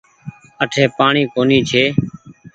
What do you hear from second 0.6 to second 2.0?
اٺي پآڻيٚ ڪونيٚ ڇي۔